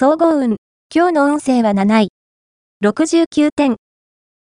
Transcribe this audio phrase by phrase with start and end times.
[0.00, 0.58] 総合運。
[0.94, 2.08] 今日の運勢は7位。
[2.84, 3.78] 69点。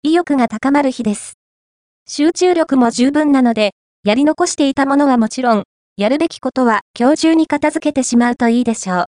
[0.03, 1.35] 意欲が高まる日です。
[2.09, 5.65] 集中力も十分なので、やり残していたものはもちろん、
[5.99, 9.05] やるべきことは今日中に片付けてしまうといいでしょう。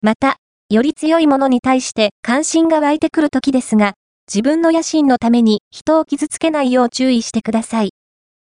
[0.00, 0.38] また、
[0.70, 3.92] より強いものに対して関心が湧いてくる時ですが、
[4.32, 7.90] 自分の野心のために人を傷つけないよう注意してください。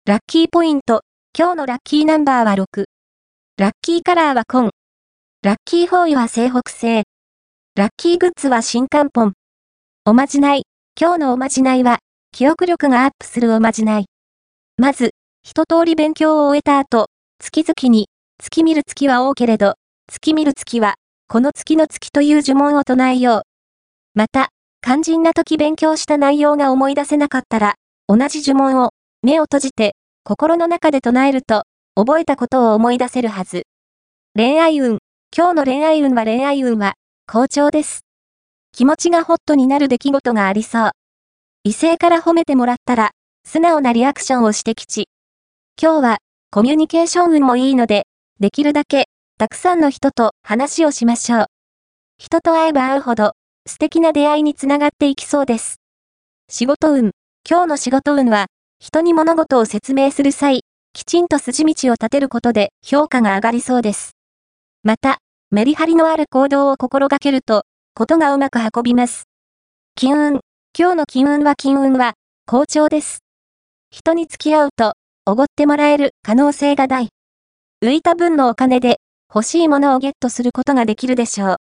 [0.07, 1.03] ラッキーポイント。
[1.39, 2.85] 今日のラッキーナンバーは6。
[3.59, 4.71] ラッキーカラーは紺。
[5.43, 7.10] ラッキーフォーイは西北西。
[7.81, 9.33] ラッキーグッズは新漢本。
[10.05, 10.65] おまじない。
[11.01, 12.01] 今日のおまじないは、
[12.31, 14.05] 記憶力がアップするおまじない。
[14.77, 17.07] まず、一通り勉強を終えた後、
[17.39, 18.09] 月々に、
[18.39, 19.77] 月見る月は多けれど、
[20.09, 20.97] 月見る月は、
[21.27, 23.43] この月の月という呪文を唱えよう。
[24.13, 24.51] また、
[24.83, 27.77] 肝心な時勉強した内容が思い出せなかったら、
[28.09, 28.91] 同じ呪文を、
[29.23, 31.63] 目を閉じて、心の中で唱えると、
[31.95, 33.63] 覚えたことを思い出せるはず。
[34.37, 34.99] 恋愛運。
[35.35, 36.93] 今日の恋愛運は恋愛運は、
[37.33, 38.01] 好調です。
[38.73, 40.91] 気持ちがホットになる出来事がありそう。
[41.63, 43.13] 異性から褒めてもらったら、
[43.45, 45.07] 素直なリアクションをして吉。
[45.81, 46.19] 今日は、
[46.51, 48.09] コミュニケーション運もいいので、
[48.41, 49.05] できるだけ、
[49.39, 51.47] たくさんの人と話をしましょう。
[52.19, 53.35] 人と会えば会うほど、
[53.65, 55.77] 素敵な出会いにつながっていきそうです。
[56.49, 57.13] 仕事運。
[57.49, 58.47] 今日の仕事運は、
[58.81, 64.17] 人に物事を説明する際、きちんと筋道を立てることで評価が上がりそうです。
[64.83, 65.19] また、
[65.53, 69.25] メリハリのある行動を心がけると、ことがうまく運びます。
[69.97, 70.41] 金運。
[70.79, 72.13] 今日の金運は金運は、
[72.47, 73.25] 好調です。
[73.91, 74.93] 人に付き合うと、
[75.27, 77.09] おごってもらえる可能性が大。
[77.83, 81.49] 浮いた分のお金で欲しいものをゲットすることができるでしょう。